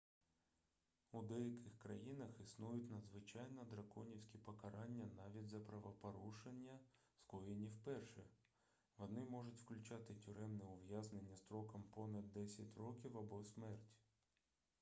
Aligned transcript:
у 1.11 1.21
деяких 1.23 1.77
країнах 1.79 2.29
існують 2.39 2.91
надзвичайно 2.91 3.63
драконівські 3.63 4.37
покарання 4.37 5.05
навіть 5.17 5.47
за 5.49 5.59
правопорушення 5.59 6.79
скоєні 7.15 7.67
вперше 7.67 8.23
вони 8.97 9.19
можуть 9.25 9.57
включати 9.57 10.13
тюремне 10.13 10.65
ув'язнення 10.65 11.35
строком 11.35 11.83
понад 11.83 12.31
10 12.33 12.77
років 12.77 13.17
або 13.17 13.43
смерть 13.43 13.91